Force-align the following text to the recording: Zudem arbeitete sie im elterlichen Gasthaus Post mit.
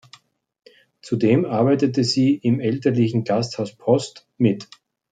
Zudem 1.03 1.45
arbeitete 1.45 2.03
sie 2.03 2.33
im 2.35 2.59
elterlichen 2.59 3.23
Gasthaus 3.23 3.75
Post 3.75 4.27
mit. 4.39 4.67